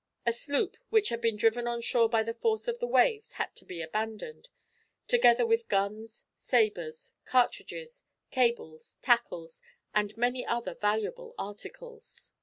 [0.25, 3.55] A sloop which had been driven on shore by the force of the waves had
[3.57, 4.49] to be abandoned,
[5.07, 9.47] together with guns, sabres, cartridges, cables, tackle,
[9.93, 12.31] and many other valuable articles.